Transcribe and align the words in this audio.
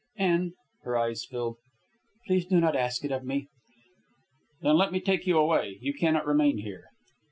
and..." 0.17 0.53
Her 0.83 0.97
eyes 0.97 1.25
filled. 1.25 1.57
"Please 2.25 2.47
do 2.47 2.59
not 2.59 2.75
ask 2.75 3.05
it 3.05 3.11
of 3.11 3.23
me." 3.23 3.49
"Then 4.63 4.75
let 4.75 4.91
me 4.91 4.99
take 4.99 5.27
you 5.27 5.37
away. 5.37 5.77
You 5.79 5.93
cannot 5.93 6.25
remain 6.25 6.57
here." 6.57 6.85